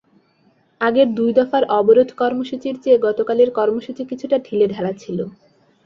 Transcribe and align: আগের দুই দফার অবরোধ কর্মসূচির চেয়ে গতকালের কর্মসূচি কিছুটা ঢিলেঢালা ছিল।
আগের 0.81 1.07
দুই 1.15 1.31
দফার 1.37 1.63
অবরোধ 1.79 2.09
কর্মসূচির 2.17 2.75
চেয়ে 2.83 2.97
গতকালের 2.99 3.49
কর্মসূচি 3.51 4.03
কিছুটা 4.11 4.37
ঢিলেঢালা 4.45 4.91
ছিল। 4.93 5.19